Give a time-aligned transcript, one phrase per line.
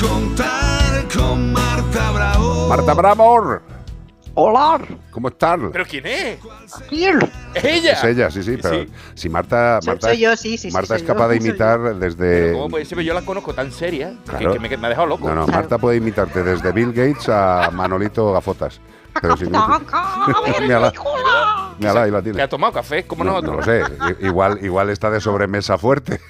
[0.00, 2.68] contar con Marta Bravo.
[2.68, 3.60] Marta Bravo,
[4.34, 4.78] Hola,
[5.10, 5.58] ¿cómo estás?
[5.72, 6.38] ¿Pero quién es?
[6.88, 7.18] ¿quién?
[7.52, 7.92] ¿Es ella?
[7.92, 8.88] Es ella, sí, sí, pero Sí.
[9.14, 11.48] si Marta, Soy- Marta, soy yo, sí, sí, Marta soy es capaz yo, de soy
[11.48, 12.52] imitar desde...
[12.52, 13.00] ¿Cómo puede ser?
[13.00, 14.52] Yo la conozco tan seria que- Claro.
[14.52, 15.28] que, me, me ha dejado loco.
[15.28, 15.46] No, no.
[15.48, 18.80] Marta puede imitarte desde Bill Gates a Manolito Gafotas.
[19.20, 19.80] Pero sin Mírala,
[21.80, 22.42] mírala, ahí la Que tiene.
[22.42, 23.66] ha tomado café, como No, no nosotros.
[23.66, 26.20] lo sé, igual, igual está de sobremesa fuerte.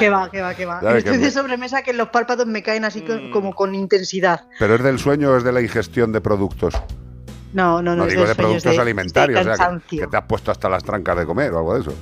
[0.00, 0.76] Que va, que va, que va.
[0.80, 3.30] Estoy que de me- sobremesa que los párpados me caen así Mm.
[3.30, 4.46] como con intensidad.
[4.58, 6.74] ¿Pero es del sueño o es de la ingestión de productos?
[7.52, 7.96] No, no, no.
[7.96, 10.50] No es digo de productos de- alimentarios, de o sea, que, que te has puesto
[10.50, 11.94] hasta las trancas de comer o algo de eso.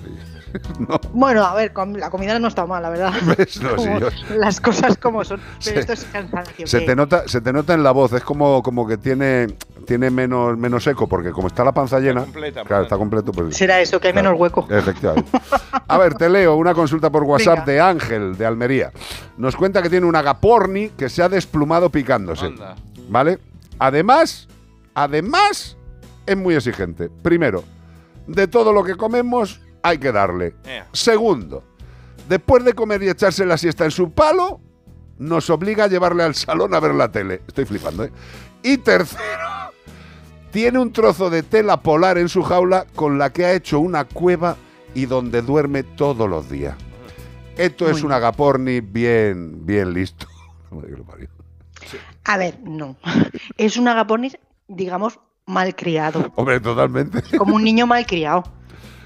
[1.12, 3.12] Bueno, a ver, la comida no está mal, la verdad.
[3.36, 3.60] ¿Ves?
[3.62, 5.40] No, sí, yo- Las cosas como son.
[5.40, 6.66] Pero Se- esto es cansancio.
[6.66, 9.48] Se que- te nota, se te nota en la voz, es como, como que tiene,
[9.86, 12.86] tiene menos, menos eco, porque como está la panza llena, completa, claro, pues.
[12.86, 14.28] está completo, pues Será eso, que hay Claro.
[14.30, 14.66] menos hueco.
[14.70, 15.30] Efectivamente.
[15.86, 17.72] A ver, te leo una consulta por WhatsApp Venga.
[17.72, 18.92] de Ángel, de Almería.
[19.36, 22.46] Nos cuenta que tiene un agaporni que se ha desplumado picándose.
[22.46, 22.74] Anda.
[23.08, 23.38] ¿Vale?
[23.78, 24.48] Además,
[24.94, 25.76] además,
[26.26, 27.08] es muy exigente.
[27.22, 27.64] Primero,
[28.26, 30.54] de todo lo que comemos hay que darle.
[30.64, 30.86] Ea.
[30.92, 31.64] Segundo,
[32.28, 34.60] después de comer y echarse la siesta en su palo,
[35.18, 37.42] nos obliga a llevarle al salón a ver la tele.
[37.46, 38.12] Estoy flipando, ¿eh?
[38.62, 39.22] Y tercero,
[40.50, 44.04] tiene un trozo de tela polar en su jaula con la que ha hecho una
[44.04, 44.56] cueva
[44.94, 46.76] y donde duerme todos los días.
[47.56, 50.26] Esto es un agaporni bien, bien listo.
[52.24, 52.96] A ver, no.
[53.56, 56.30] Es un agapornis, digamos, malcriado.
[56.36, 57.22] Hombre, totalmente.
[57.36, 58.44] Como un niño malcriado.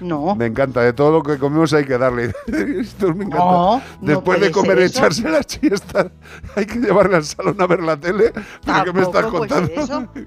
[0.03, 0.35] No.
[0.35, 2.33] Me encanta, de todo lo que comemos hay que darle.
[2.47, 3.45] Esto me encanta.
[3.45, 6.11] No, no Después de comer echarse la siesta,
[6.55, 8.33] hay que llevarle al salón a ver la tele.
[8.65, 9.71] ¿Pero qué me estás contando?
[9.73, 10.07] eso.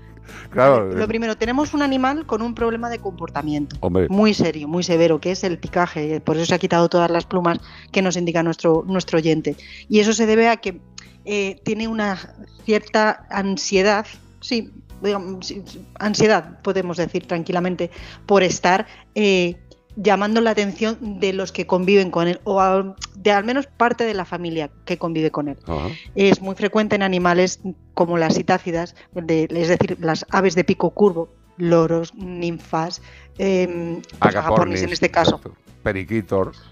[0.51, 0.93] Claro.
[0.93, 3.77] Lo primero, tenemos un animal con un problema de comportamiento.
[3.81, 6.21] Hombre, Muy serio, muy severo, que es el picaje.
[6.21, 7.59] Por eso se ha quitado todas las plumas
[7.93, 9.57] que nos indica nuestro, nuestro oyente.
[9.89, 10.81] Y eso se debe a que
[11.25, 12.19] eh, tiene una
[12.65, 14.07] cierta ansiedad,
[14.41, 15.53] sí, digamos,
[15.99, 17.91] ansiedad, podemos decir tranquilamente,
[18.27, 19.57] por estar eh,
[19.97, 24.05] llamando la atención de los que conviven con él, o al- de al menos parte
[24.05, 25.57] de la familia que convive con él.
[26.15, 27.61] Es muy frecuente en animales
[27.95, 33.01] como las citácidas, de- es decir, las aves de pico curvo, loros, ninfas,
[33.37, 35.57] pues agapornis en este caso, exacto.
[35.83, 36.63] Periquitos.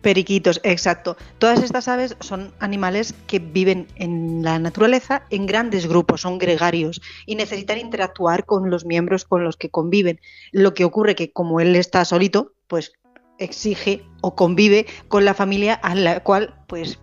[0.00, 1.18] periquitos, exacto.
[1.38, 7.02] Todas estas aves son animales que viven en la naturaleza en grandes grupos, son gregarios
[7.26, 10.18] y necesitan interactuar con los miembros con los que conviven.
[10.52, 12.92] Lo que ocurre que como él está solito, pues
[13.38, 17.00] exige o convive con la familia a la cual, pues,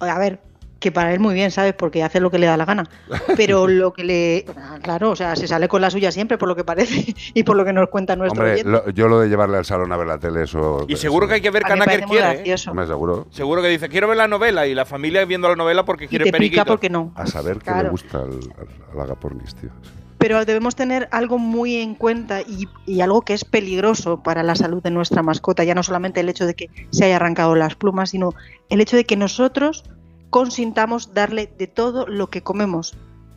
[0.00, 0.40] a ver,
[0.80, 1.72] que para él muy bien, ¿sabes?
[1.72, 2.84] Porque hace lo que le da la gana.
[3.36, 4.44] Pero lo que le...
[4.56, 7.42] ah, Claro, o sea, se sale con la suya siempre, por lo que parece, y
[7.42, 9.96] por lo que nos cuenta nuestro Hombre, lo- yo lo de llevarle al salón a
[9.96, 10.84] ver la tele, eso.
[10.88, 12.42] Y seguro que hay que ver A Canaker quiere.
[12.52, 12.56] ¿eh?
[12.74, 13.26] Me seguro.
[13.30, 16.08] Seguro que dice, quiero ver la novela y la familia viendo la novela porque Y
[16.08, 16.64] quiere pica periquito.
[16.66, 17.12] porque no.
[17.16, 19.70] A saber qué le gusta al, al, al agapornis, tío.
[19.82, 19.90] Sí.
[20.18, 24.82] Pero debemos tener algo muy en cuenta y, algo que es peligroso para la salud
[24.82, 28.10] de nuestra mascota, ya no solamente el hecho de que se haya arrancado las plumas,
[28.10, 28.34] sino
[28.68, 29.84] el hecho de que nosotros
[30.30, 32.96] consintamos darle de todo lo que comemos.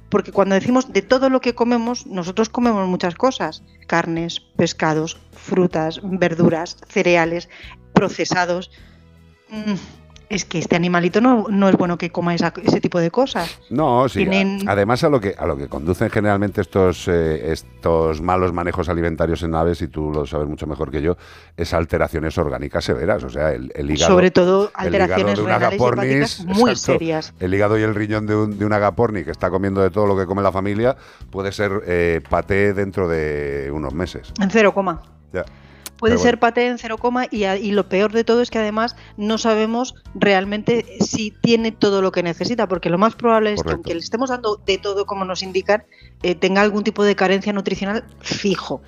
[0.09, 6.01] Porque cuando decimos de todo lo que comemos, nosotros comemos muchas cosas, carnes, pescados, frutas,
[6.03, 7.47] verduras, cereales,
[7.93, 8.71] procesados.
[9.49, 9.75] Mm,
[10.31, 13.59] Es que este animalito no, no es bueno que coma esa- ese tipo de cosas.
[13.69, 14.19] No, sí.
[14.19, 18.53] Tienen- a- Además, a lo que a lo que conducen generalmente estos eh, estos malos
[18.53, 21.17] manejos alimentarios en aves, y tú lo sabes mucho mejor que yo,
[21.57, 23.23] es alteraciones orgánicas severas.
[23.25, 24.13] O sea, el, el hígado.
[24.13, 26.93] Sobre todo alteraciones de un y agapornis, hepáticas muy exacto.
[26.93, 27.33] serias.
[27.39, 30.05] El hígado y el riñón de un, de un agaporni que está comiendo de todo
[30.07, 30.95] lo que come la familia
[31.29, 34.31] puede ser eh, paté dentro de unos meses.
[34.41, 35.01] En cero coma.
[35.33, 35.43] Ya.
[36.01, 38.50] Puede Pero ser paté en cero coma y, a- y lo peor de todo es
[38.51, 43.53] que además no sabemos realmente si tiene todo lo que necesita, porque lo más probable
[43.53, 45.84] es que aunque le estemos dando de todo como nos indican,
[46.23, 48.81] eh, tenga algún tipo de carencia nutricional fijo,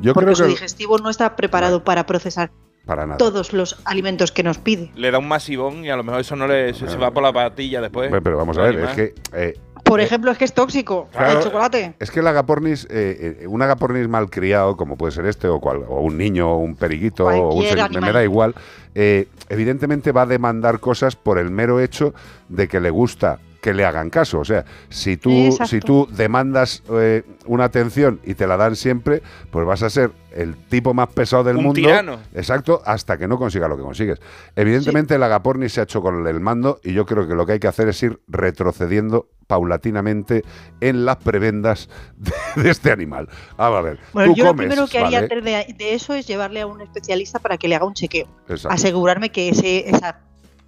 [0.00, 2.50] Yo porque creo su que digestivo no está preparado para procesar
[2.84, 3.16] para nada.
[3.18, 4.90] todos los alimentos que nos pide.
[4.96, 7.22] Le da un masivón y a lo mejor eso no le se, se va por
[7.22, 8.06] la patilla después.
[8.08, 9.54] Hombre, Pero vamos a ver, es que eh,
[9.86, 11.38] Por Eh, ejemplo, es que es tóxico claro.
[11.38, 11.94] el chocolate.
[11.98, 15.84] Es que el agapornis, eh, eh, un agapornis malcriado, como puede ser este, o, cual,
[15.88, 17.64] o un niño, o un periquito, o un
[18.00, 18.54] me, da igual,
[18.94, 22.14] eh, evidentemente va a demandar cosas por el mero hecho
[22.48, 24.38] de que le gusta que le hagan caso.
[24.38, 25.66] O sea, si tú, Exacto.
[25.66, 30.12] si tú demandas eh, una atención y te la dan siempre, pues vas a ser
[30.30, 31.74] el tipo más pesado del Un mundo.
[31.80, 32.20] tirano.
[32.32, 34.20] Exacto, hasta que no consiga lo que consigues.
[34.54, 37.54] Evidentemente el agapornis se ha hecho con el mando y yo creo que lo que
[37.54, 40.44] hay que hacer es ir retrocediendo paulatinamente
[40.80, 43.28] en las prebendas de, de este animal.
[43.56, 43.98] Vamos a ver.
[44.12, 45.34] Bueno, tú yo lo primero que haría ¿vale?
[45.34, 48.28] antes de, de eso es llevarle a un especialista para que le haga un chequeo.
[48.48, 48.68] Exacto.
[48.70, 50.20] asegurarme que ese, esa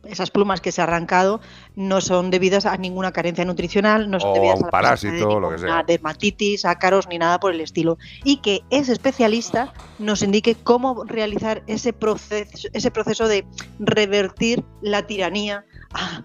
[0.08, 1.40] esas plumas que se ha arrancado
[1.76, 4.70] no son debidas a ninguna carencia nutricional, no son O debidas a un la de
[4.70, 5.82] parásito, lo que sea.
[5.86, 7.98] dermatitis, ácaros ni nada por el estilo.
[8.24, 13.46] Y que ese especialista nos indique cómo realizar ese proceso, ese proceso de
[13.78, 16.22] revertir la tiranía ah,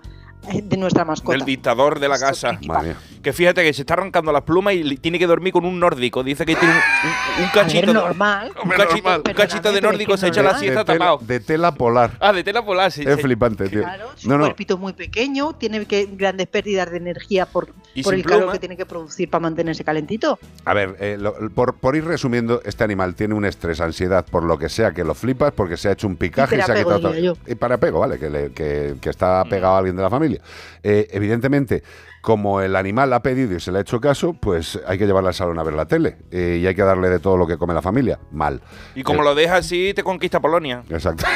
[0.52, 1.38] de nuestra mascota.
[1.38, 2.60] Del dictador de la casa.
[2.66, 2.98] Madre mía.
[3.24, 6.24] Que fíjate que se está arrancando las plumas y tiene que dormir con un nórdico.
[6.24, 7.94] Dice que tiene un, un- un A ver, cachito.
[7.94, 8.52] normal.
[8.64, 9.22] un cachito, normal.
[9.26, 11.20] un cachito de nórdico se echa la siesta de, tela, tapado.
[11.26, 12.12] de tela polar.
[12.20, 13.04] Ah, de tela polar, sí.
[13.08, 13.22] es sí.
[13.22, 13.82] flipante, tío.
[13.84, 14.44] Claro, su No, no.
[14.44, 17.70] cuerpito es muy pequeño, tiene que, grandes pérdidas de energía por,
[18.04, 20.38] por el calor que tiene que producir para mantenerse calentito.
[20.66, 24.44] A ver, eh, lo- por, por ir resumiendo, este animal tiene un estrés, ansiedad, por
[24.44, 26.76] lo que sea que lo flipas, porque se ha hecho un picaje y, se ha
[26.76, 28.20] quitado todo- Y para apego, ¿vale?
[28.20, 30.42] Que, le- que- que está pegado a alguien de la familia.
[30.84, 31.84] Eh, evidentemente,
[32.22, 35.30] como el animal ha pedido y se le ha hecho caso, pues hay que llevarla
[35.30, 36.18] al salón a ver la tele.
[36.32, 38.20] eh, y hay que darle de todo lo que come la familia.
[38.32, 38.62] Mal.
[38.96, 40.84] Y como Eh, lo dejas así, te conquista Polonia.
[40.90, 41.26] Exacto.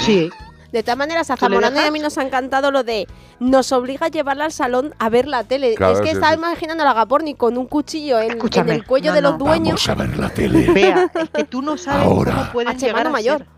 [0.00, 0.30] Sí,
[0.72, 3.06] De todas maneras, a ¿Tú le Zamorano y a mí nos ha encantado lo de
[3.40, 5.74] nos obliga a llevarla al salón a ver la tele.
[5.74, 6.38] Claro, es que sí, estaba sí.
[6.38, 8.32] imaginando a la Gaporni con un cuchillo en,
[8.68, 9.38] el cuello no, de los no.
[9.38, 9.88] dueños.
[9.88, 10.70] a ver la tele.
[10.74, 12.32] vea, es que tú no sabes Ahora.
[12.32, 13.38] cómo pueden A llegar a mayor.
[13.38, 13.48] ser.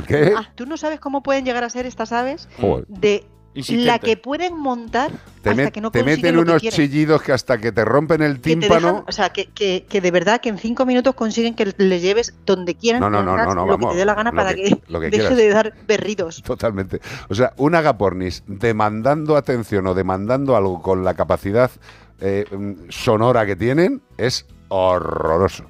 [0.00, 0.34] ¿El qué?
[0.36, 2.86] Ah, Tú no sabes cómo pueden llegar a ser estas aves Joder.
[2.86, 3.86] de Insistente.
[3.86, 5.10] la que pueden montar
[5.42, 8.36] Te, hasta que no te meten lo unos chillidos que hasta que te rompen el
[8.36, 8.86] que te tímpano.
[8.86, 11.98] dejan, o sea, que, que, que de verdad que en cinco minutos consiguen que le
[12.00, 14.30] lleves donde quieran, No, no, no, no, no, lo vamos, que te dé la gana
[14.30, 15.36] lo para que- que, lo que deje quieras.
[15.36, 16.42] de dar berridos.
[16.44, 17.00] Totalmente.
[17.28, 21.72] O sea, un agapornis demandando atención o demandando algo con la capacidad
[22.20, 25.64] eh, mm, sonora que tienen es horroroso.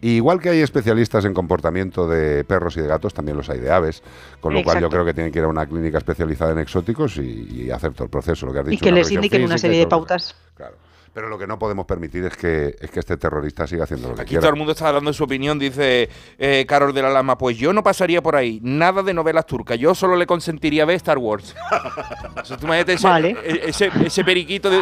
[0.00, 3.58] Y igual que hay especialistas en comportamiento de perros y de gatos, también los hay
[3.58, 4.02] de aves,
[4.40, 4.90] con lo cual yo Exacto.
[4.90, 8.04] creo que tienen que ir a una clínica especializada en exóticos y, y hacer todo
[8.04, 8.82] el proceso, lo que has Y dicho.
[8.84, 10.36] que una les indiquen una física y serie de que- pautas.
[10.54, 10.76] Claro.
[11.14, 14.14] Pero lo que no podemos permitir es que, es que este terrorista siga haciendo lo
[14.14, 14.42] que Aquí quiera.
[14.42, 16.08] todo el mundo está dando su opinión, dice
[16.38, 17.36] eh, Carol de la Lama.
[17.36, 19.78] Pues yo no pasaría por ahí, nada de novelas turcas.
[19.78, 21.56] Yo solo le consentiría ver Star Wars.
[22.40, 23.36] O sea, tú imagínate ese, Vale.
[23.44, 24.80] e- ese, ese periquito de-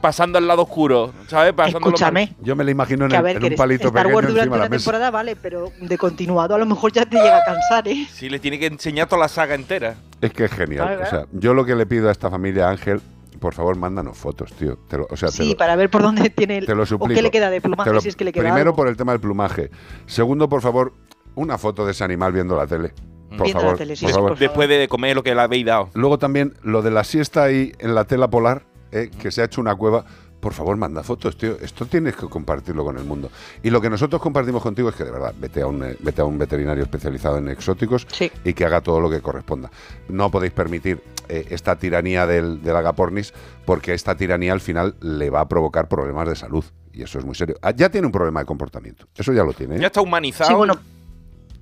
[0.00, 1.52] pasando al lado oscuro, ¿sabes?
[1.52, 1.78] Pasando.
[1.78, 4.40] Escúchame, Yo me lo imagino en, el- ver, en un palito Star pequeño Wars durante
[4.48, 4.76] encima la mesa.
[4.84, 8.06] temporada vale, pero de continuado a lo mejor ya te llega a cansar, ¿eh?
[8.12, 9.94] Sí, le tiene que enseñar toda la saga entera.
[10.20, 11.00] Es que es genial.
[11.02, 13.00] O sea, yo lo que le pido a esta familia Ángel,
[13.38, 14.78] por favor, mándanos fotos, tío.
[14.88, 16.82] Te lo- o sea, te Sí, lo- para ver por dónde tiene el, Te lo
[16.82, 17.14] o suplico.
[17.14, 18.76] qué le queda de plumaje, lo- si es que le queda primero algo.
[18.76, 19.70] por el tema del plumaje.
[20.06, 20.92] Segundo, por favor,
[21.34, 22.92] una foto de ese animal viendo la tele.
[23.30, 24.30] Por Viendo la favor, tele, sí, por sí, favor.
[24.30, 24.48] por favor.
[24.50, 25.88] Después de comer lo que le habéis dado.
[25.94, 29.44] Luego también lo de la siesta ahí en la tela polar, eh, que se ha
[29.44, 30.04] hecho una cueva.
[30.40, 31.58] Por favor, manda fotos, tío.
[31.60, 33.30] Esto tienes que compartirlo con el mundo.
[33.62, 36.22] Y lo que nosotros compartimos contigo es que, de verdad, vete a un, eh, vete
[36.22, 38.32] a un veterinario especializado en exóticos Sí.
[38.42, 39.70] y que haga todo lo que corresponda.
[40.08, 43.34] No podéis permitir eh, esta tiranía del, del agapornis
[43.66, 46.64] porque esta tiranía al final le va a provocar problemas de salud.
[46.90, 47.56] Y eso es muy serio.
[47.60, 49.06] Ah, ya tiene un problema de comportamiento.
[49.14, 49.76] Eso ya lo tiene.
[49.76, 49.80] ¿eh?
[49.80, 50.48] Ya está humanizado.
[50.48, 50.74] Sí, bueno,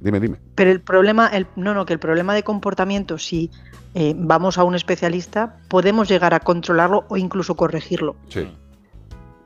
[0.01, 0.39] Dime, dime.
[0.55, 3.51] pero el problema, el, no, no, que el problema de comportamiento, si
[3.95, 8.17] eh, vamos a un especialista, podemos llegar a controlarlo o incluso corregirlo.
[8.29, 8.49] Sí.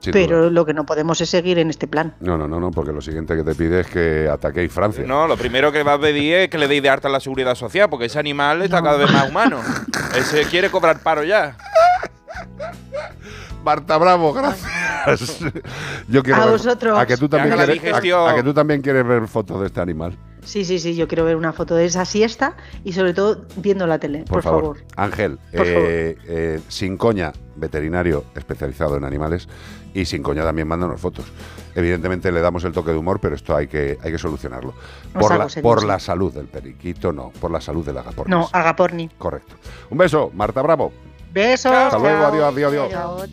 [0.01, 0.21] Sin duda.
[0.27, 2.17] pero lo que no podemos es seguir en este plan.
[2.19, 5.05] No, no, no, no, porque lo siguiente que te pide es que ataquéis Francia.
[5.07, 7.55] No, lo primero que va a pedir es que le deis de harta la seguridad
[7.55, 9.61] social, porque ese animal está cada vez más humano.
[10.17, 11.57] Ese quiere cobrar paro ya.
[13.65, 15.39] Marta Bravo, gracias.
[16.09, 16.99] Yo quiero A ver- vosotros.
[16.99, 18.29] A que tú también quieres, a- digestión.
[18.29, 20.17] a que tú también quieres ver fotos de este animal.
[20.45, 23.87] Sí, sí, sí, yo quiero ver una foto de esa siesta y sobre todo viendo
[23.87, 24.79] la tele, Por, por, favor.
[24.97, 29.49] Ángel, Por eh, eh, sin coña, veterinario especializado en animales,
[29.95, 31.27] y sin coña también mándanos fotos.
[31.75, 34.75] Evidentemente le damos el toque de humor, pero esto hay que, hay que solucionarlo.
[35.13, 35.87] Por, la, serio, por sí.
[35.87, 38.31] la salud del periquito, no, por la salud del agapornis.
[38.31, 39.09] No, agaporni.
[39.19, 39.55] Correcto.
[39.91, 40.93] Un beso, Marta Bravo.
[41.33, 41.73] Besos.
[41.73, 43.31] Hasta luego, adiós, adiós, adiós.